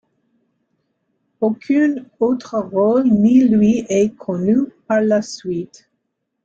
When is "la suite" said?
5.01-5.91